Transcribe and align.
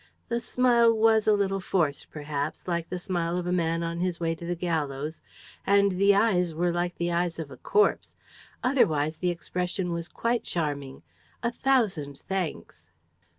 The 0.29 0.39
smile 0.39 0.91
was 0.91 1.27
a 1.27 1.33
little 1.33 1.59
forced 1.59 2.09
perhaps, 2.09 2.67
like 2.67 2.89
the 2.89 2.97
smile 2.97 3.37
of 3.37 3.45
a 3.45 3.51
man 3.51 3.83
on 3.83 3.99
his 3.99 4.19
way 4.19 4.33
to 4.33 4.47
the 4.47 4.55
gallows, 4.55 5.21
and 5.63 5.91
the 5.91 6.15
eyes 6.15 6.55
were 6.55 6.71
like 6.71 6.95
the 6.97 7.11
eyes 7.11 7.37
of 7.37 7.51
a 7.51 7.57
corpse. 7.57 8.15
Otherwise 8.63 9.17
the 9.17 9.29
expression 9.29 9.91
was 9.91 10.09
quite 10.09 10.43
charming. 10.43 11.03
A 11.43 11.51
thousand 11.51 12.17
thanks." 12.27 12.89